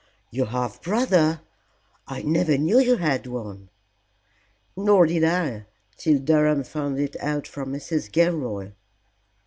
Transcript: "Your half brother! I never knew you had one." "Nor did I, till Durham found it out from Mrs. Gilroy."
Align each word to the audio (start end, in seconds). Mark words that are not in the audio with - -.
"Your 0.31 0.47
half 0.47 0.81
brother! 0.81 1.41
I 2.07 2.23
never 2.23 2.57
knew 2.57 2.79
you 2.79 2.95
had 2.97 3.27
one." 3.27 3.69
"Nor 4.75 5.05
did 5.05 5.23
I, 5.23 5.67
till 5.95 6.17
Durham 6.17 6.63
found 6.63 6.97
it 6.99 7.15
out 7.21 7.45
from 7.47 7.71
Mrs. 7.71 8.11
Gilroy." 8.11 8.71